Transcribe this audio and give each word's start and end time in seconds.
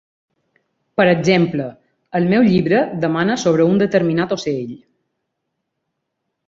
Per 0.99 1.05
exemple, 1.09 1.67
el 2.21 2.25
meu 2.33 2.47
llibre 2.49 2.81
demana 3.05 3.39
sobre 3.45 3.69
un 3.75 3.79
determinat 3.85 4.35
ocell. 4.39 4.77